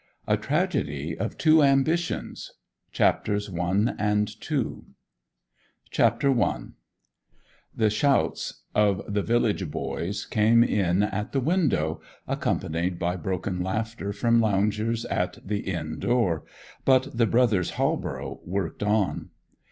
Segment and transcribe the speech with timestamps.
[0.25, 2.53] A TRAGEDY OF TWO AMBITIONS
[2.91, 4.13] CHAPTER I
[7.75, 14.11] The shouts of the village boys came in at the window, accompanied by broken laughter
[14.11, 16.45] from loungers at the inn door;
[16.83, 19.29] but the brothers Halborough worked on.